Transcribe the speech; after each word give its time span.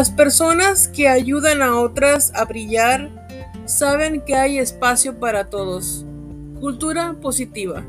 Las 0.00 0.10
personas 0.10 0.88
que 0.88 1.08
ayudan 1.08 1.60
a 1.60 1.78
otras 1.78 2.32
a 2.34 2.46
brillar 2.46 3.10
saben 3.66 4.22
que 4.22 4.34
hay 4.34 4.58
espacio 4.58 5.20
para 5.20 5.50
todos. 5.50 6.06
Cultura 6.58 7.16
positiva. 7.20 7.84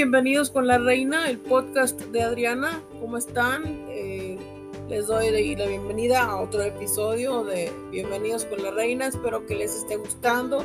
Bienvenidos 0.00 0.50
con 0.50 0.66
la 0.66 0.78
reina, 0.78 1.28
el 1.28 1.38
podcast 1.38 2.00
de 2.00 2.22
Adriana. 2.22 2.82
¿Cómo 3.00 3.18
están? 3.18 3.64
Eh, 3.90 4.38
les 4.88 5.08
doy 5.08 5.54
la 5.54 5.66
bienvenida 5.66 6.22
a 6.22 6.40
otro 6.40 6.62
episodio 6.62 7.44
de 7.44 7.70
Bienvenidos 7.90 8.46
con 8.46 8.62
la 8.62 8.70
reina. 8.70 9.08
Espero 9.08 9.44
que 9.44 9.56
les 9.56 9.76
esté 9.76 9.96
gustando. 9.96 10.64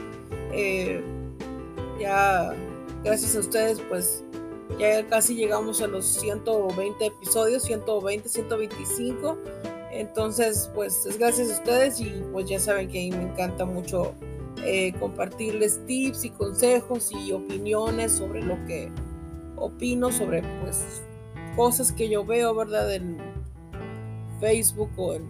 Eh, 0.54 1.04
ya, 2.00 2.56
gracias 3.04 3.36
a 3.36 3.40
ustedes, 3.42 3.82
pues 3.90 4.24
ya 4.80 5.06
casi 5.08 5.36
llegamos 5.36 5.82
a 5.82 5.88
los 5.88 6.06
120 6.06 7.06
episodios, 7.06 7.64
120, 7.64 8.30
125. 8.30 9.38
Entonces, 9.92 10.72
pues 10.74 11.06
es 11.06 11.20
gracias 11.20 11.50
a 11.50 11.56
ustedes 11.56 12.00
y 12.00 12.24
pues 12.32 12.46
ya 12.46 12.62
saben 12.62 12.88
que 12.88 13.10
me 13.12 13.24
encanta 13.24 13.66
mucho 13.66 14.14
eh, 14.64 14.94
compartirles 14.98 15.86
tips 15.86 16.24
y 16.24 16.30
consejos 16.30 17.12
y 17.12 17.34
opiniones 17.34 18.14
sobre 18.14 18.42
lo 18.42 18.56
que 18.66 18.90
opino 19.58 20.12
sobre 20.12 20.42
pues 20.62 21.04
cosas 21.56 21.92
que 21.92 22.10
yo 22.10 22.26
veo, 22.26 22.54
¿verdad? 22.56 22.94
En 22.94 23.18
Facebook 24.40 24.92
o 24.98 25.14
en, 25.14 25.30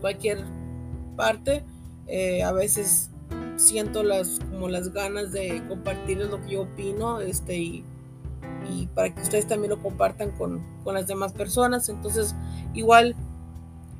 cualquier 0.00 0.44
parte. 1.16 1.64
Eh, 2.06 2.42
a 2.42 2.52
veces 2.52 3.10
siento 3.56 4.02
las 4.02 4.38
como 4.50 4.68
las 4.68 4.92
ganas 4.92 5.32
de 5.32 5.62
compartirles 5.68 6.30
lo 6.30 6.40
que 6.42 6.52
yo 6.52 6.62
opino 6.62 7.20
este 7.20 7.58
y, 7.58 7.84
y 8.70 8.86
para 8.88 9.14
que 9.14 9.20
ustedes 9.20 9.46
también 9.46 9.70
lo 9.70 9.82
compartan 9.82 10.30
con, 10.30 10.62
con 10.84 10.94
las 10.94 11.06
demás 11.06 11.32
personas 11.32 11.88
entonces 11.88 12.34
igual 12.72 13.16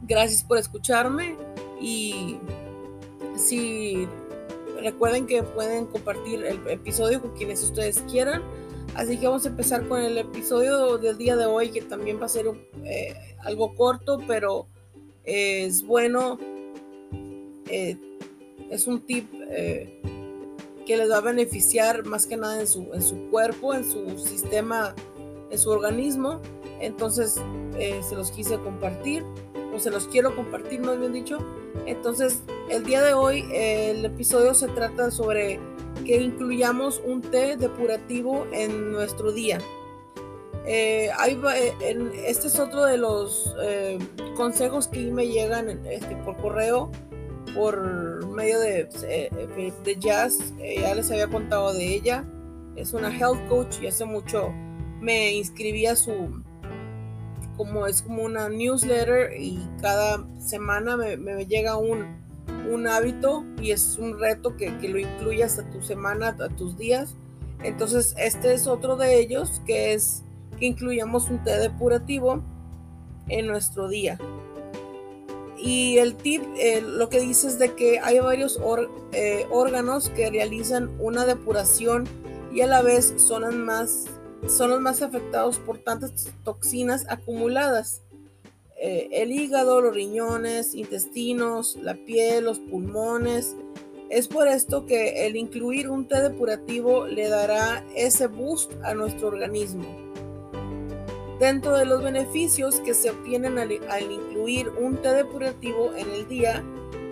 gracias 0.06 0.44
por 0.44 0.58
escucharme 0.58 1.36
y 1.80 2.38
si 3.36 4.08
recuerden 4.82 5.26
que 5.26 5.42
pueden 5.42 5.86
compartir 5.86 6.44
el 6.44 6.60
episodio 6.68 7.20
con 7.20 7.32
quienes 7.32 7.62
ustedes 7.62 8.02
quieran. 8.10 8.42
Así 8.94 9.17
que 9.17 9.27
vamos 9.27 9.44
a 9.47 9.50
empezar 9.50 9.86
con 9.86 10.00
el 10.00 10.19
episodio 10.19 10.98
del 10.98 11.17
día 11.19 11.36
de 11.36 11.47
hoy, 11.47 11.70
que 11.70 11.83
también 11.83 12.20
va 12.20 12.27
a 12.27 12.28
ser 12.28 12.47
eh, 12.84 13.14
algo 13.44 13.75
corto, 13.75 14.19
pero 14.27 14.66
es 15.25 15.87
bueno. 15.87 16.38
Eh, 17.66 17.97
es 18.71 18.87
un 18.87 19.00
tip 19.00 19.32
eh, 19.50 20.03
que 20.84 20.97
les 20.97 21.10
va 21.10 21.19
a 21.19 21.21
beneficiar 21.21 22.04
más 22.06 22.27
que 22.27 22.37
nada 22.37 22.60
en 22.60 22.66
su, 22.66 22.93
en 22.93 23.03
su 23.03 23.31
cuerpo, 23.31 23.75
en 23.75 23.84
su 23.84 24.19
sistema, 24.19 24.94
en 25.50 25.59
su 25.59 25.71
organismo. 25.71 26.41
Entonces 26.81 27.41
se 27.77 28.15
los 28.15 28.31
quise 28.32 28.59
compartir, 28.59 29.25
o 29.75 29.78
se 29.78 29.91
los 29.91 30.09
quiero 30.09 30.34
compartir, 30.34 30.81
más 30.81 30.98
bien 30.98 31.12
dicho. 31.12 31.38
Entonces, 31.87 32.43
el 32.71 32.84
día 32.84 33.03
de 33.03 33.15
hoy, 33.15 33.44
el 33.53 34.04
episodio 34.04 34.54
se 34.54 34.69
trata 34.69 35.10
sobre 35.10 35.60
que 36.04 36.16
incluyamos 36.22 37.00
un 37.04 37.22
té 37.22 37.56
depurativo 37.56 38.47
en 38.53 38.92
nuestro 38.92 39.32
día. 39.32 39.59
Eh, 40.66 41.10
eh, 41.26 42.12
este 42.26 42.48
es 42.48 42.59
otro 42.59 42.84
de 42.84 42.98
los 42.98 43.54
eh, 43.62 43.98
consejos 44.36 44.86
que 44.88 45.10
me 45.10 45.28
llegan 45.28 45.86
este, 45.86 46.14
por 46.16 46.36
correo, 46.36 46.91
por 47.54 48.26
medio 48.26 48.60
de, 48.60 48.88
Jazz. 49.98 50.54
ya 50.59 50.94
les 50.94 51.10
había 51.10 51.28
contado 51.28 51.72
de 51.72 51.94
ella. 51.94 52.25
Es 52.76 52.92
una 52.92 53.10
health 53.10 53.48
coach 53.48 53.82
y 53.82 53.86
hace 53.86 54.04
mucho 54.04 54.53
me 55.00 55.32
inscribí 55.32 55.86
a 55.86 55.97
su, 55.97 56.42
como 57.56 57.86
es 57.86 58.03
como 58.03 58.22
una 58.22 58.48
newsletter 58.48 59.32
y 59.38 59.66
cada 59.80 60.26
semana 60.38 60.97
me, 60.97 61.47
llega 61.47 61.76
un, 61.76 62.28
un, 62.70 62.86
hábito 62.86 63.44
y 63.60 63.72
es 63.72 63.98
un 63.98 64.19
reto 64.19 64.56
que, 64.56 64.70
lo 64.70 64.98
incluyas 64.98 65.59
a 65.59 65.69
tu 65.70 65.82
semana, 65.82 66.36
a 66.38 66.48
tus 66.48 66.76
días. 66.76 67.14
Entonces 67.62 68.14
este 68.19 68.54
es 68.54 68.66
otro 68.66 68.97
de 68.97 69.19
ellos 69.19 69.60
que 69.66 69.94
es 69.94 70.22
que 70.59 70.66
incluyamos 70.66 71.28
un 71.31 71.42
té 71.42 71.59
depurativo 71.59 72.42
en 73.28 73.47
nuestro 73.47 73.88
día. 73.88 74.19
Y 75.56 75.98
el 75.98 76.14
tip, 76.14 76.42
eh, 76.56 76.81
lo 76.81 77.09
que 77.09 77.20
dice 77.20 77.48
es 77.48 77.59
de 77.59 77.75
que 77.75 77.98
hay 77.98 78.20
varios 78.20 78.60
eh, 79.12 79.47
órganos 79.50 80.09
que 80.10 80.30
realizan 80.30 80.91
una 81.00 81.26
depuración 81.26 82.04
y 82.53 82.60
a 82.60 82.66
la 82.66 82.82
vez 82.82 83.15
son 83.16 83.65
más 83.65 84.06
son 84.47 84.70
los 84.70 84.80
más 84.80 85.03
afectados 85.03 85.59
por 85.59 85.78
tantas 85.78 86.30
toxinas 86.44 87.04
acumuladas. 87.09 88.03
Eh, 88.81 89.09
el 89.11 89.33
hígado, 89.33 89.81
los 89.81 89.93
riñones, 89.93 90.75
intestinos, 90.75 91.77
la 91.83 91.94
piel, 91.94 92.44
los 92.44 92.61
pulmones. 92.61 93.56
Es 94.09 94.28
por 94.28 94.47
esto 94.47 94.87
que 94.87 95.27
el 95.27 95.37
incluir 95.37 95.91
un 95.91 96.06
té 96.06 96.21
depurativo 96.22 97.06
le 97.06 97.28
dará 97.28 97.84
ese 97.94 98.28
boost 98.28 98.72
a 98.84 98.94
nuestro 98.94 99.28
organismo. 99.28 99.84
Dentro 101.41 101.77
de 101.77 101.84
los 101.84 102.03
beneficios 102.03 102.81
que 102.81 102.94
se 102.94 103.11
obtienen 103.11 103.59
al, 103.59 103.71
incluir 103.72 104.69
un 104.71 104.97
té 104.97 105.12
depurativo 105.12 105.93
en 105.95 106.10
el 106.10 106.28
día 106.28 106.65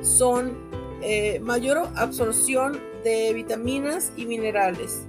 son 0.02 0.56
eh, 1.02 1.38
mayor 1.40 1.88
absorción 1.96 2.80
de 3.04 3.32
vitaminas 3.34 4.12
y 4.16 4.26
minerales, 4.26 5.02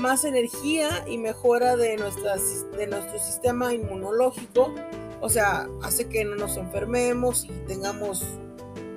más 0.00 0.24
energía 0.24 1.04
y 1.06 1.18
mejora 1.18 1.76
de, 1.76 1.90
de 1.90 2.86
nuestro 2.86 3.18
sistema 3.18 3.74
inmunológico. 3.74 4.74
O 5.20 5.28
sea, 5.28 5.68
hace 5.82 6.08
que 6.08 6.24
no 6.24 6.36
nos 6.36 6.56
enfermemos 6.56 7.44
y 7.44 7.52
tengamos, 7.66 8.24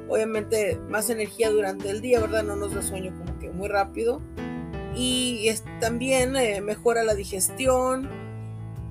obviamente, 0.08 0.80
más 0.90 1.10
energía 1.10 1.50
durante 1.50 1.90
el 1.90 2.02
día, 2.02 2.20
¿verdad? 2.20 2.44
No 2.44 2.56
nos 2.56 2.74
da 2.74 2.82
sueño 2.82 3.14
como 3.18 3.40
que 3.40 3.50
muy 3.50 3.68
rápido. 3.68 4.22
Y 4.96 5.50
también 5.80 6.36
eh, 6.36 6.62
mejora 6.62 7.04
la 7.04 7.16
digestión. 7.16 8.10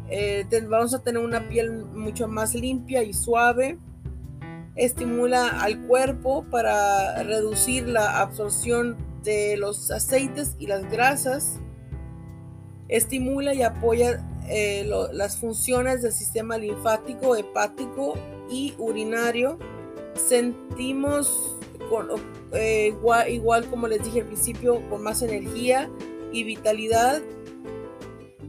Eh, 0.08 0.46
vamos 0.68 0.94
a 0.94 1.02
tener 1.02 1.22
una 1.22 1.48
piel 1.48 1.84
mucho 1.84 2.26
más 2.26 2.54
limpia 2.54 3.02
y 3.02 3.12
suave. 3.12 3.78
Estimula 4.76 5.48
al 5.48 5.86
cuerpo 5.86 6.44
para 6.50 7.22
reducir 7.22 7.86
la 7.88 8.20
absorción 8.20 8.96
de 9.22 9.56
los 9.56 9.90
aceites 9.90 10.56
y 10.58 10.66
las 10.66 10.90
grasas 10.90 11.60
estimula 12.90 13.54
y 13.54 13.62
apoya 13.62 14.26
eh, 14.52 14.84
las 15.12 15.36
funciones 15.36 16.02
del 16.02 16.12
sistema 16.12 16.58
linfático, 16.58 17.36
hepático 17.36 18.14
y 18.50 18.74
urinario. 18.78 19.58
Sentimos 20.14 21.56
eh, 22.52 22.92
igual, 23.28 23.66
como 23.70 23.86
les 23.86 24.02
dije 24.04 24.22
al 24.22 24.26
principio, 24.26 24.82
con 24.90 25.02
más 25.02 25.22
energía 25.22 25.88
y 26.32 26.42
vitalidad. 26.42 27.22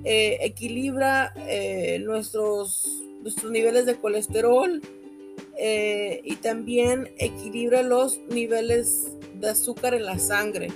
Eh, 0.03 0.39
equilibra 0.42 1.36
nuestros, 2.00 3.04
nuestros 3.21 3.51
niveles 3.51 3.86
de 3.86 3.95
colesterol 3.97 4.81
y 5.59 6.36
también 6.38 7.12
equilibra 7.19 7.83
los 7.83 8.18
niveles 8.30 9.12
de 9.39 9.50
azúcar 9.50 9.94
en 9.94 10.06
la 10.06 10.18
sangre. 10.18 10.69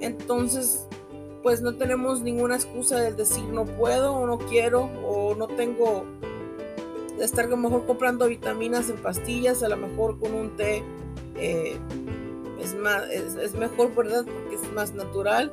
Entonces, 0.00 0.87
pues 1.42 1.60
no 1.60 1.74
tenemos 1.74 2.20
ninguna 2.20 2.56
excusa 2.56 3.00
de 3.00 3.12
decir 3.12 3.44
no 3.44 3.64
puedo 3.64 4.14
o 4.14 4.26
no 4.26 4.38
quiero 4.38 4.90
o 5.06 5.34
no 5.34 5.46
tengo 5.46 6.04
de 7.18 7.24
estar 7.24 7.46
a 7.46 7.48
lo 7.48 7.56
mejor 7.56 7.84
comprando 7.86 8.26
vitaminas 8.26 8.88
en 8.90 8.96
pastillas, 8.96 9.62
a 9.62 9.68
lo 9.68 9.76
mejor 9.76 10.18
con 10.18 10.34
un 10.34 10.56
té 10.56 10.82
eh, 11.36 11.76
es, 12.60 12.74
más, 12.74 13.08
es, 13.10 13.54
mejor, 13.54 13.94
¿verdad? 13.94 14.24
Porque 14.24 14.56
es 14.56 14.72
más 14.72 14.94
natural, 14.94 15.50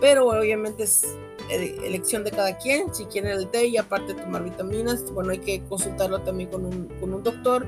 pero 0.00 0.28
obviamente 0.28 0.84
es 0.84 1.16
elección 1.50 2.24
de 2.24 2.30
cada 2.30 2.56
quien, 2.56 2.94
si 2.94 3.04
quieren 3.06 3.32
el 3.32 3.48
té 3.48 3.66
y 3.66 3.76
aparte 3.76 4.14
tomar 4.14 4.42
vitaminas, 4.42 5.04
bueno, 5.12 5.30
hay 5.30 5.38
que 5.38 5.62
consultarlo 5.64 6.20
también 6.20 6.50
con 6.50 6.64
un, 6.64 6.86
con 7.00 7.12
un 7.12 7.22
doctor, 7.22 7.66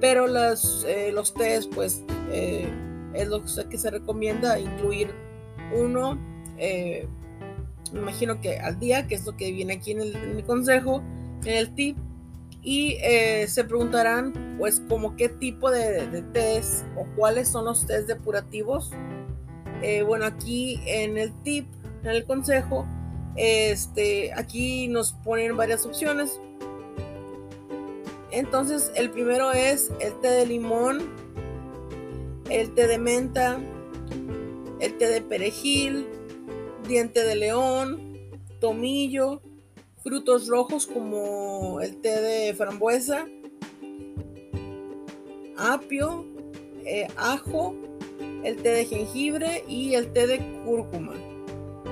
pero 0.00 0.26
las, 0.26 0.84
eh, 0.88 1.12
los 1.12 1.32
tés, 1.32 1.66
pues 1.68 2.02
eh, 2.30 2.68
es 3.14 3.28
lo 3.28 3.42
que 3.42 3.78
se 3.78 3.90
recomienda 3.90 4.58
incluir 4.58 5.14
uno 5.74 6.18
eh, 6.58 7.08
me 7.92 8.00
imagino 8.00 8.40
que 8.40 8.58
al 8.58 8.78
día, 8.78 9.06
que 9.06 9.14
es 9.14 9.24
lo 9.24 9.36
que 9.36 9.52
viene 9.52 9.74
aquí 9.74 9.92
en 9.92 10.00
el, 10.00 10.44
consejo, 10.44 11.02
en 11.44 11.54
el 11.54 11.74
tip, 11.74 11.96
Y 12.62 12.96
eh, 13.00 13.46
se 13.48 13.64
preguntarán, 13.64 14.56
pues, 14.58 14.82
como 14.88 15.14
qué 15.16 15.28
tipo 15.28 15.70
de, 15.70 16.08
de 16.08 16.22
test 16.22 16.84
o 16.96 17.06
cuáles 17.16 17.48
son 17.48 17.64
los 17.64 17.86
test 17.86 18.08
depurativos. 18.08 18.90
Eh, 19.82 20.02
bueno, 20.02 20.24
aquí 20.24 20.80
en 20.86 21.16
el 21.16 21.32
tip, 21.42 21.66
en 22.02 22.10
el 22.10 22.24
consejo, 22.24 22.86
este, 23.36 24.32
aquí 24.34 24.88
nos 24.88 25.12
ponen 25.12 25.56
varias 25.56 25.84
opciones. 25.86 26.40
Entonces, 28.30 28.90
el 28.96 29.10
primero 29.10 29.52
es 29.52 29.90
el 30.00 30.18
té 30.20 30.28
de 30.28 30.46
limón, 30.46 30.98
el 32.50 32.74
té 32.74 32.86
de 32.86 32.98
menta, 32.98 33.58
el 34.80 34.98
té 34.98 35.08
de 35.08 35.20
perejil, 35.20 36.06
diente 36.86 37.24
de 37.24 37.36
león, 37.36 38.16
tomillo, 38.60 39.40
frutos 40.02 40.48
rojos 40.48 40.86
como 40.86 41.80
el 41.80 42.00
té 42.00 42.20
de 42.20 42.54
frambuesa, 42.54 43.26
apio, 45.56 46.24
eh, 46.84 47.08
ajo, 47.16 47.74
el 48.44 48.56
té 48.62 48.70
de 48.70 48.84
jengibre 48.84 49.64
y 49.66 49.94
el 49.94 50.12
té 50.12 50.26
de 50.26 50.38
cúrcuma. 50.64 51.14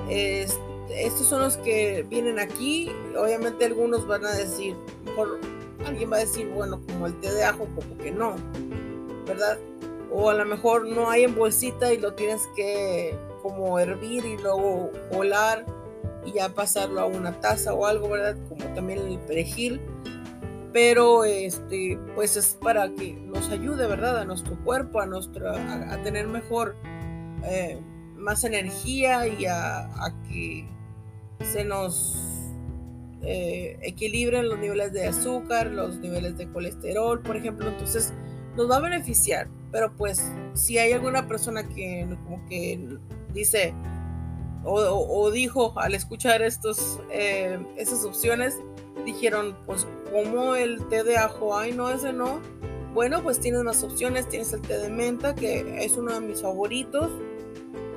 estos 0.09 1.27
son 1.27 1.41
los 1.41 1.57
que 1.57 2.05
vienen 2.09 2.39
aquí. 2.39 2.91
Obviamente 3.17 3.65
algunos 3.65 4.07
van 4.07 4.25
a 4.25 4.31
decir, 4.31 4.75
mejor 5.03 5.39
alguien 5.85 6.11
va 6.11 6.17
a 6.17 6.19
decir, 6.19 6.47
bueno, 6.47 6.81
como 6.87 7.07
el 7.07 7.19
té 7.19 7.33
de 7.33 7.43
ajo, 7.43 7.67
como 7.75 7.97
que 7.97 8.11
no, 8.11 8.35
¿verdad? 9.27 9.57
O 10.11 10.29
a 10.29 10.33
lo 10.33 10.45
mejor 10.45 10.87
no 10.87 11.09
hay 11.09 11.23
en 11.23 11.35
bolsita 11.35 11.93
y 11.93 11.97
lo 11.97 12.13
tienes 12.13 12.41
que 12.55 13.17
como 13.45 13.77
hervir 13.77 14.25
y 14.25 14.37
luego 14.37 14.89
colar 15.11 15.67
y 16.25 16.33
ya 16.33 16.49
pasarlo 16.49 16.99
a 16.99 17.05
una 17.05 17.39
taza 17.41 17.75
o 17.75 17.85
algo, 17.85 18.09
¿verdad? 18.09 18.35
Como 18.49 18.65
también 18.73 18.97
el 18.97 19.19
perejil. 19.19 19.79
Pero 20.73 21.25
este, 21.25 21.99
pues 22.15 22.37
es 22.37 22.57
para 22.59 22.89
que 22.89 23.13
nos 23.13 23.49
ayude, 23.49 23.85
¿verdad? 23.85 24.17
A 24.17 24.25
nuestro 24.25 24.57
cuerpo, 24.63 24.99
a, 24.99 25.05
nuestra, 25.05 25.93
a, 25.93 26.01
tener 26.01 26.27
mejor, 26.27 26.75
eh, 27.43 27.79
más 28.15 28.43
energía 28.43 29.27
y 29.27 29.45
a, 29.45 29.91
que 30.27 30.67
se 31.43 31.63
nos 31.63 32.17
eh, 33.21 33.77
equilibren 33.83 34.49
los 34.49 34.57
niveles 34.57 34.91
de 34.91 35.05
azúcar, 35.05 35.67
los 35.67 35.97
niveles 35.99 36.35
de 36.39 36.51
colesterol, 36.51 37.21
por 37.21 37.37
ejemplo. 37.37 37.69
Entonces 37.69 38.11
nos 38.57 38.67
va 38.71 38.77
a 38.77 38.81
beneficiar. 38.81 39.47
Pero 39.71 39.95
pues 39.95 40.31
si 40.55 40.79
hay 40.79 40.93
alguna 40.93 41.27
persona 41.27 41.67
que 41.69 42.07
como 42.23 42.43
que 42.47 42.97
dice 43.35 43.75
o, 44.65 45.29
dijo 45.31 45.73
al 45.77 45.93
escuchar 45.93 46.41
estos, 46.41 46.99
eh, 47.11 47.59
esas 47.77 48.03
opciones, 48.03 48.57
dijeron, 49.05 49.55
pues 49.65 49.87
como 50.11 50.55
el 50.55 50.87
té 50.87 51.03
de 51.03 51.17
ajo, 51.17 51.55
ay 51.55 51.71
no, 51.71 51.89
ese 51.89 52.13
no. 52.13 52.41
Bueno, 52.93 53.21
pues 53.21 53.39
tienes 53.39 53.61
más 53.63 53.83
opciones, 53.83 54.27
tienes 54.27 54.53
el 54.53 54.61
té 54.61 54.77
de 54.77 54.89
menta, 54.89 55.35
que 55.35 55.83
es 55.83 55.97
uno 55.97 56.13
de 56.13 56.21
mis 56.21 56.41
favoritos. 56.41 57.11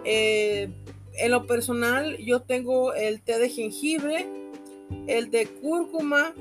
Eh, 0.04 0.70
en 1.14 1.30
lo 1.30 1.46
personal, 1.46 2.16
yo 2.18 2.40
tengo 2.40 2.92
el 2.92 3.22
té 3.22 3.38
de 3.38 3.48
jengibre, 3.48 4.26
el 5.06 5.30
de 5.30 5.46
cúrcuma, 5.46 6.34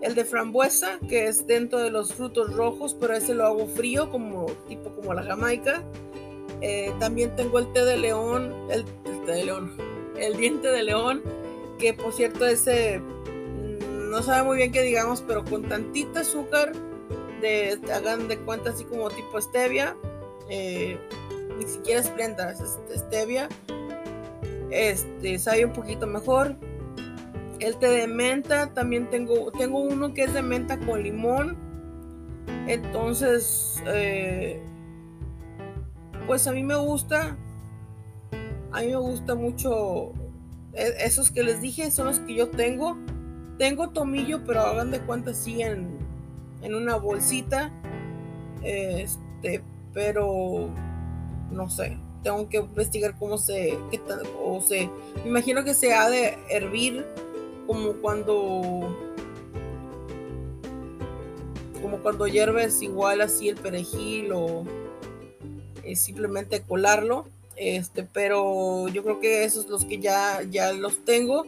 el 0.00 0.14
de 0.14 0.24
frambuesa, 0.24 0.98
que 1.08 1.26
es 1.26 1.46
dentro 1.46 1.80
de 1.80 1.90
los 1.90 2.14
frutos 2.14 2.54
rojos, 2.54 2.96
pero 2.98 3.14
ese 3.14 3.34
lo 3.34 3.44
hago 3.46 3.66
frío, 3.66 4.10
como 4.10 4.46
tipo 4.66 4.94
como 4.94 5.12
la 5.12 5.22
jamaica. 5.24 5.84
Eh, 6.60 6.92
también 6.98 7.34
tengo 7.36 7.58
el 7.58 7.72
té 7.72 7.84
de 7.84 7.96
león, 7.96 8.54
el, 8.70 8.84
té 9.24 9.32
de 9.32 9.44
león, 9.44 9.76
el 10.18 10.36
diente 10.36 10.68
de 10.68 10.82
león, 10.82 11.22
que 11.78 11.94
por 11.94 12.12
cierto 12.12 12.46
ese 12.46 12.98
mm, 12.98 14.10
no 14.10 14.22
sabe 14.22 14.42
muy 14.42 14.56
bien 14.58 14.72
qué 14.72 14.82
digamos, 14.82 15.22
pero 15.26 15.44
con 15.44 15.68
tantita 15.68 16.20
azúcar, 16.20 16.72
de, 17.40 17.78
hagan 17.92 18.28
de 18.28 18.38
cuenta 18.38 18.70
así 18.70 18.84
como 18.84 19.08
tipo 19.08 19.40
stevia, 19.40 19.96
eh, 20.50 20.98
ni 21.58 21.66
siquiera 21.66 22.00
es 22.00 22.08
prenda, 22.08 22.52
es 22.52 22.78
stevia, 22.94 23.48
este 24.70 25.38
sabe 25.38 25.64
un 25.64 25.72
poquito 25.72 26.06
mejor. 26.06 26.56
El 27.58 27.76
té 27.76 27.88
de 27.88 28.06
menta, 28.06 28.72
también 28.72 29.10
tengo, 29.10 29.50
tengo 29.52 29.80
uno 29.80 30.14
que 30.14 30.24
es 30.24 30.32
de 30.32 30.42
menta 30.42 30.78
con 30.78 31.02
limón. 31.02 31.58
Entonces, 32.66 33.82
eh, 33.86 34.62
pues 36.26 36.46
a 36.46 36.52
mí 36.52 36.62
me 36.62 36.76
gusta, 36.76 37.36
a 38.72 38.80
mí 38.80 38.86
me 38.88 38.96
gusta 38.96 39.34
mucho, 39.34 40.12
e, 40.72 40.94
esos 41.04 41.30
que 41.30 41.42
les 41.42 41.60
dije 41.60 41.90
son 41.90 42.06
los 42.06 42.20
que 42.20 42.34
yo 42.34 42.50
tengo. 42.50 42.96
Tengo 43.58 43.90
tomillo, 43.90 44.42
pero 44.46 44.60
hagan 44.60 44.90
de 44.90 45.00
cuenta 45.00 45.32
así 45.32 45.60
en, 45.60 45.98
en 46.62 46.74
una 46.74 46.96
bolsita. 46.96 47.70
Este, 48.62 49.62
pero 49.92 50.70
no 51.50 51.68
sé, 51.68 51.98
tengo 52.22 52.48
que 52.48 52.58
investigar 52.58 53.18
cómo 53.18 53.38
se, 53.38 53.76
qué 53.90 54.00
o 54.42 54.60
se, 54.60 54.90
me 55.22 55.30
imagino 55.30 55.64
que 55.64 55.74
se 55.74 55.94
ha 55.94 56.08
de 56.08 56.38
hervir 56.50 57.04
como 57.66 57.92
cuando, 57.94 58.96
como 61.82 61.98
cuando 61.98 62.26
hierves 62.26 62.82
igual 62.82 63.20
así 63.20 63.48
el 63.48 63.56
perejil 63.56 64.32
o 64.32 64.64
simplemente 65.94 66.62
colarlo. 66.62 67.26
Este, 67.56 68.04
pero 68.04 68.88
yo 68.88 69.02
creo 69.02 69.20
que 69.20 69.44
esos 69.44 69.68
los 69.68 69.84
que 69.84 69.98
ya, 69.98 70.42
ya 70.50 70.72
los 70.72 71.04
tengo. 71.04 71.46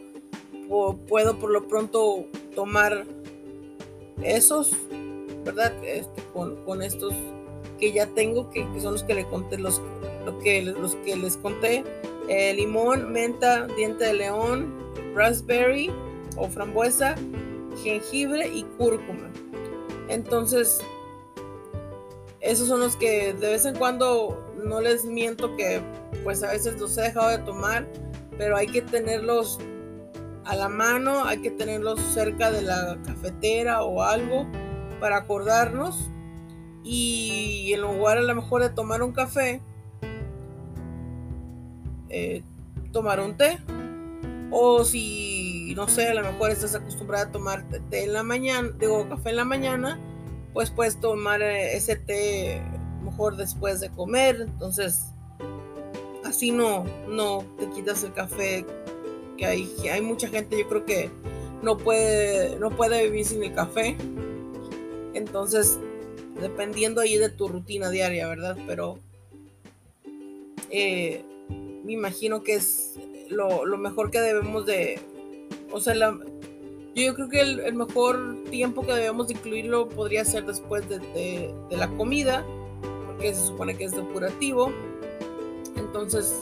Puedo 1.07 1.37
por 1.39 1.51
lo 1.51 1.67
pronto 1.67 2.25
tomar 2.55 3.05
esos, 4.21 4.71
¿verdad? 5.43 5.73
Este, 5.83 6.23
con, 6.33 6.81
estos 6.81 7.13
que 7.79 7.91
ya 7.91 8.07
tengo, 8.07 8.49
que, 8.49 8.65
son 8.81 8.93
los 8.93 9.03
que 9.03 9.13
le 9.13 9.25
conté, 9.25 9.57
los, 9.57 9.81
lo 10.25 10.39
que, 10.39 10.61
los 10.61 10.95
que 10.97 11.15
les 11.15 11.37
conté. 11.37 11.83
Eh, 12.29 12.53
limón, 12.53 13.11
menta, 13.11 13.67
diente 13.75 14.05
de 14.05 14.13
león, 14.13 14.73
raspberry 15.13 15.91
o 16.37 16.47
frambuesa, 16.47 17.15
jengibre 17.83 18.47
y 18.47 18.63
cúrcuma. 18.77 19.29
Entonces, 20.07 20.79
esos 22.43 22.67
son 22.67 22.81
los 22.81 22.97
que 22.97 23.33
de 23.33 23.47
vez 23.47 23.65
en 23.65 23.75
cuando 23.75 24.53
no 24.63 24.81
les 24.81 25.05
miento 25.05 25.55
que 25.55 25.81
pues 26.23 26.43
a 26.43 26.51
veces 26.51 26.79
los 26.79 26.97
he 26.97 27.03
dejado 27.03 27.29
de 27.29 27.37
tomar, 27.39 27.87
pero 28.37 28.57
hay 28.57 28.67
que 28.67 28.81
tenerlos 28.81 29.59
a 30.43 30.55
la 30.55 30.67
mano, 30.67 31.23
hay 31.23 31.41
que 31.41 31.51
tenerlos 31.51 32.01
cerca 32.01 32.51
de 32.51 32.61
la 32.61 32.97
cafetera 33.05 33.83
o 33.83 34.03
algo 34.03 34.45
para 34.99 35.17
acordarnos. 35.17 36.09
Y 36.83 37.71
en 37.73 37.81
lugar 37.81 38.17
a 38.17 38.21
lo 38.21 38.35
mejor 38.35 38.61
de 38.61 38.69
tomar 38.69 39.03
un 39.03 39.13
café, 39.13 39.61
eh, 42.09 42.43
tomar 42.91 43.21
un 43.21 43.37
té. 43.37 43.57
O 44.51 44.83
si 44.83 45.73
no 45.77 45.87
sé, 45.87 46.09
a 46.09 46.13
lo 46.13 46.21
mejor 46.21 46.51
estás 46.51 46.75
acostumbrada 46.75 47.25
a 47.25 47.31
tomar 47.31 47.65
té 47.89 48.05
la 48.05 48.21
mañana, 48.21 48.69
café 49.09 49.29
en 49.29 49.35
la 49.37 49.45
mañana, 49.45 49.99
pues 50.53 50.69
puedes 50.69 50.99
tomar 50.99 51.41
eh, 51.41 51.75
ese 51.75 51.95
té 51.95 52.61
mejor 53.03 53.35
después 53.35 53.79
de 53.79 53.89
comer, 53.89 54.37
entonces 54.41 55.07
así 56.23 56.51
no, 56.51 56.85
no 57.07 57.43
te 57.59 57.69
quitas 57.71 58.03
el 58.03 58.13
café, 58.13 58.65
que 59.37 59.45
hay, 59.45 59.75
hay 59.91 60.01
mucha 60.01 60.27
gente 60.27 60.57
yo 60.57 60.67
creo 60.67 60.85
que 60.85 61.09
no 61.61 61.77
puede, 61.77 62.57
no 62.59 62.69
puede 62.69 63.03
vivir 63.05 63.25
sin 63.25 63.43
el 63.43 63.53
café, 63.53 63.97
entonces 65.13 65.79
dependiendo 66.39 67.01
ahí 67.01 67.17
de 67.17 67.29
tu 67.29 67.47
rutina 67.47 67.89
diaria, 67.89 68.27
¿verdad? 68.27 68.57
Pero 68.67 68.99
eh, 70.69 71.23
me 71.83 71.93
imagino 71.93 72.43
que 72.43 72.55
es 72.55 72.95
lo, 73.29 73.65
lo, 73.65 73.77
mejor 73.77 74.11
que 74.11 74.19
debemos 74.19 74.65
de, 74.65 74.99
o 75.71 75.79
sea, 75.79 75.93
la, 75.95 76.19
yo 76.95 77.15
creo 77.15 77.29
que 77.29 77.41
el, 77.41 77.73
mejor 77.73 78.43
tiempo 78.49 78.85
que 78.85 78.93
debemos 78.93 79.29
incluirlo 79.31 79.89
podría 79.89 80.23
ser 80.25 80.45
después 80.45 80.87
de, 80.87 81.53
la 81.71 81.87
comida, 81.97 82.45
porque 83.07 83.33
se 83.33 83.47
supone 83.47 83.75
que 83.75 83.85
es 83.85 83.91
depurativo. 83.93 84.71
Entonces, 85.75 86.35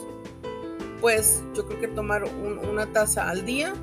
pues 0.99 1.41
yo 1.55 1.65
creo 1.65 1.79
que 1.79 1.87
tomar 1.87 2.23
una 2.69 2.85
taza 2.91 3.29
al 3.29 3.45
día, 3.45 3.73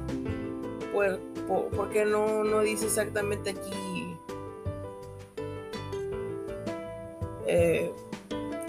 pues, 0.92 1.18
porque 1.74 2.04
no, 2.04 2.60
dice 2.60 2.84
exactamente 2.84 3.50
aquí 3.50 4.16
eh, 7.46 7.90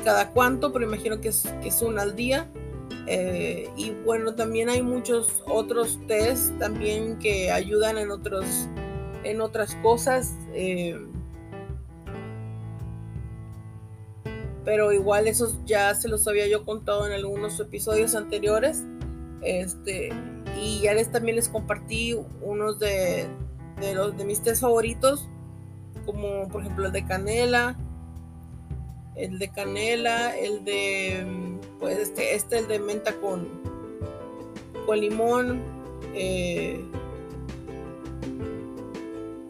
cada 0.05 0.31
cuánto, 0.31 0.71
pero 0.71 0.85
imagino 0.85 1.19
que 1.19 1.27
es 1.29 1.81
una 1.81 2.03
al 2.03 2.15
día. 2.15 2.49
Eh, 3.11 3.67
y 3.75 3.89
bueno, 4.05 4.35
también 4.35 4.69
hay 4.69 4.83
muchos 4.83 5.41
otros 5.47 5.99
test 6.07 6.55
también 6.59 7.17
que 7.17 7.51
ayudan 7.51 7.97
en, 7.97 8.11
otros, 8.11 8.45
en 9.23 9.41
otras 9.41 9.73
cosas. 9.77 10.35
Eh, 10.53 10.95
pero 14.63 14.91
igual 14.91 15.27
esos 15.27 15.57
ya 15.65 15.95
se 15.95 16.07
los 16.07 16.27
había 16.27 16.47
yo 16.47 16.63
contado 16.63 17.07
en 17.07 17.13
algunos 17.13 17.59
episodios 17.59 18.13
anteriores. 18.13 18.83
Este, 19.41 20.09
y 20.61 20.81
ya 20.81 20.93
les 20.93 21.11
también 21.11 21.37
les 21.37 21.49
compartí 21.49 22.15
unos 22.41 22.77
de, 22.77 23.27
de 23.79 23.95
los 23.95 24.15
de 24.17 24.25
mis 24.25 24.43
tés 24.43 24.59
favoritos, 24.59 25.27
como 26.05 26.47
por 26.49 26.61
ejemplo 26.61 26.85
el 26.85 26.91
de 26.91 27.05
canela, 27.05 27.75
el 29.15 29.39
de 29.39 29.49
canela, 29.49 30.37
el 30.37 30.63
de 30.63 31.48
pues 31.79 31.97
este, 31.97 32.35
este 32.35 32.59
el 32.59 32.67
de 32.67 32.79
menta 32.79 33.15
con, 33.19 33.47
con 34.85 34.99
limón. 34.99 35.61
Eh, 36.13 36.83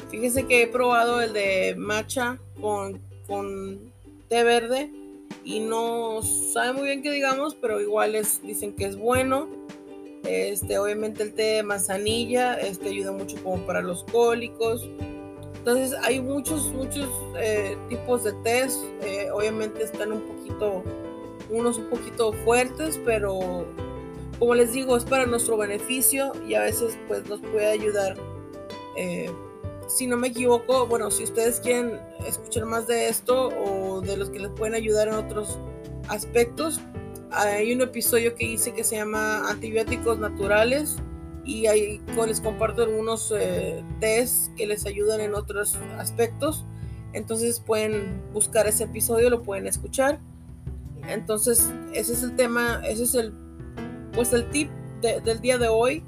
fíjense 0.09 0.45
que 0.45 0.63
he 0.63 0.67
probado 0.67 1.21
el 1.21 1.33
de 1.33 1.75
matcha 1.77 2.37
con, 2.59 2.99
con 3.27 3.91
té 4.27 4.43
verde 4.43 4.91
y 5.43 5.59
no 5.59 6.21
sabe 6.21 6.73
muy 6.73 6.83
bien 6.83 7.01
que 7.01 7.11
digamos, 7.11 7.55
pero 7.55 7.81
igual 7.81 8.15
es, 8.15 8.41
dicen 8.43 8.73
que 8.73 8.85
es 8.85 8.97
bueno. 8.97 9.47
Este, 10.23 10.77
obviamente 10.77 11.23
el 11.23 11.33
té 11.33 11.43
de 11.43 11.63
manzanilla 11.63 12.55
este, 12.55 12.89
ayuda 12.89 13.11
mucho 13.13 13.41
como 13.43 13.65
para 13.65 13.81
los 13.81 14.03
cólicos. 14.03 14.87
Entonces 15.55 15.97
hay 16.03 16.21
muchos, 16.21 16.71
muchos 16.73 17.07
eh, 17.37 17.77
tipos 17.89 18.23
de 18.23 18.33
tés. 18.43 18.79
Eh, 19.01 19.29
obviamente 19.31 19.83
están 19.83 20.11
un 20.11 20.21
poquito, 20.21 20.83
unos 21.49 21.77
un 21.77 21.89
poquito 21.89 22.33
fuertes, 22.33 22.99
pero 23.05 23.65
como 24.39 24.55
les 24.55 24.71
digo, 24.71 24.95
es 24.95 25.03
para 25.03 25.25
nuestro 25.25 25.57
beneficio 25.57 26.31
y 26.47 26.53
a 26.53 26.61
veces 26.61 26.97
pues 27.07 27.27
nos 27.27 27.41
puede 27.41 27.67
ayudar. 27.67 28.15
Eh, 28.95 29.29
si 29.87 30.07
no 30.07 30.17
me 30.17 30.27
equivoco, 30.27 30.87
bueno, 30.87 31.11
si 31.11 31.23
ustedes 31.23 31.59
quieren 31.59 31.99
escuchar 32.25 32.65
más 32.65 32.87
de 32.87 33.09
esto 33.09 33.49
o 33.49 34.01
de 34.01 34.15
los 34.15 34.29
que 34.29 34.39
les 34.39 34.51
pueden 34.51 34.75
ayudar 34.75 35.07
en 35.07 35.15
otros 35.15 35.59
aspectos, 36.07 36.79
hay 37.31 37.73
un 37.73 37.81
episodio 37.81 38.33
que 38.35 38.45
hice 38.45 38.73
que 38.73 38.83
se 38.83 38.95
llama 38.95 39.49
Antibióticos 39.49 40.19
Naturales 40.19 40.95
y 41.43 41.67
ahí 41.67 41.99
les 42.27 42.41
comparto 42.41 42.83
algunos 42.83 43.33
eh, 43.35 43.83
test 43.99 44.53
que 44.55 44.67
les 44.67 44.85
ayudan 44.85 45.19
en 45.21 45.33
otros 45.33 45.75
aspectos. 45.97 46.65
Entonces 47.13 47.59
pueden 47.59 48.21
buscar 48.33 48.67
ese 48.67 48.83
episodio, 48.83 49.29
lo 49.29 49.41
pueden 49.41 49.67
escuchar. 49.67 50.19
Entonces 51.07 51.71
ese 51.93 52.13
es 52.13 52.23
el 52.23 52.35
tema, 52.35 52.81
ese 52.85 53.03
es 53.03 53.15
el, 53.15 53.33
pues 54.13 54.33
el 54.33 54.49
tip 54.49 54.69
del 55.01 55.39
día 55.39 55.57
de 55.57 55.69
hoy 55.69 56.03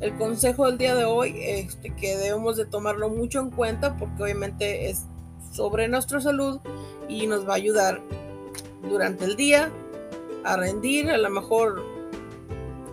el 0.00 0.14
consejo 0.16 0.66
del 0.66 0.76
día 0.76 0.94
de 0.94 1.04
hoy 1.04 1.34
este, 1.38 1.94
que 1.94 2.16
debemos 2.16 2.56
de 2.56 2.66
tomarlo 2.66 3.08
mucho 3.08 3.40
en 3.40 3.50
cuenta 3.50 3.96
porque 3.96 4.22
obviamente 4.22 4.90
es 4.90 5.04
sobre 5.52 5.88
nuestra 5.88 6.20
salud 6.20 6.60
y 7.08 7.26
nos 7.26 7.48
va 7.48 7.52
a 7.52 7.56
ayudar 7.56 8.02
durante 8.88 9.24
el 9.24 9.36
día 9.36 9.70
a 10.44 10.56
rendir, 10.56 11.10
a 11.10 11.16
lo 11.16 11.30
mejor 11.30 11.82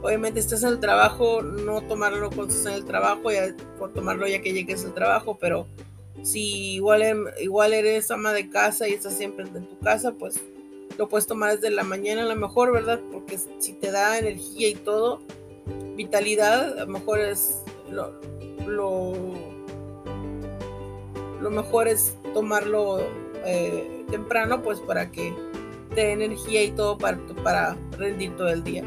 obviamente 0.02 0.40
estás 0.40 0.64
en 0.64 0.70
el 0.70 0.80
trabajo, 0.80 1.42
no 1.42 1.82
tomarlo 1.82 2.30
cuando 2.30 2.54
estás 2.54 2.68
en 2.68 2.80
el 2.80 2.86
trabajo, 2.86 3.32
ya, 3.32 3.54
por 3.78 3.92
tomarlo 3.92 4.28
ya 4.28 4.42
que 4.42 4.54
llegues 4.54 4.86
al 4.86 4.94
trabajo, 4.94 5.38
pero 5.40 5.68
si 6.24 6.76
igual, 6.76 7.02
em, 7.02 7.26
igual 7.42 7.74
eres 7.74 8.10
ama 8.10 8.32
de 8.32 8.50
casa 8.50 8.88
y 8.88 8.94
estás 8.94 9.18
siempre 9.18 9.46
en 9.46 9.68
tu 9.68 9.80
casa, 9.80 10.14
pues 10.14 10.40
lo 11.02 11.10
puedes 11.10 11.26
tomar 11.26 11.56
desde 11.56 11.72
la 11.72 11.84
mañana 11.84 12.22
a 12.22 12.26
lo 12.26 12.36
mejor, 12.36 12.72
¿verdad? 12.72 13.02
Porque 13.12 13.40
si 13.58 13.74
te 13.74 13.90
da 13.90 14.20
energía 14.20 14.70
y 14.70 14.76
todo, 14.76 15.20
vitalidad, 15.96 16.78
a 16.78 16.86
lo 16.86 16.92
mejor 16.92 17.20
es 17.20 17.64
lo, 17.90 18.22
lo, 18.68 19.14
mejor 21.50 21.88
es 21.88 22.16
tomarlo 22.36 23.00
eh, 23.44 24.06
temprano, 24.12 24.62
pues 24.62 24.80
para 24.80 25.10
que 25.10 25.34
te 25.96 26.02
dé 26.02 26.12
energía 26.12 26.62
y 26.62 26.70
todo 26.70 27.00
para, 27.00 27.18
para 27.44 27.76
rendir 27.98 28.36
todo 28.36 28.50
el 28.50 28.64
día. 28.64 28.84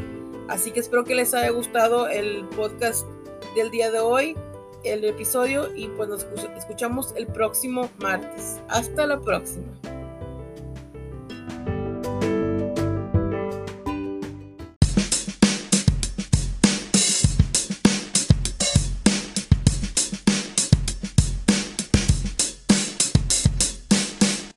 Así 0.46 0.70
que 0.70 0.78
espero 0.78 1.02
que 1.02 1.16
les 1.16 1.34
haya 1.34 1.50
gustado 1.50 2.06
el 2.06 2.44
podcast 2.50 3.08
del 3.56 3.72
día 3.72 3.90
de 3.90 3.98
hoy, 3.98 4.36
el 4.84 5.04
episodio, 5.04 5.74
y 5.74 5.88
pues 5.88 6.08
nos 6.08 6.24
escuchamos 6.56 7.12
el 7.16 7.26
próximo 7.26 7.90
martes. 7.98 8.60
Hasta 8.68 9.04
la 9.04 9.20
próxima. 9.20 9.66